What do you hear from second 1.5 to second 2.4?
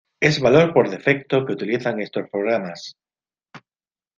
utilizan estos